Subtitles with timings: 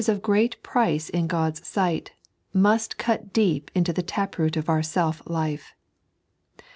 [0.01, 2.13] 183 of great price in God's sight,
[2.51, 5.75] must cut deep into the tap root of onr self life.